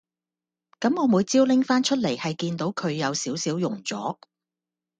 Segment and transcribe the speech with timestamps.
[0.79, 4.17] 咁我每朝拎返出嚟係見到佢有少少溶咗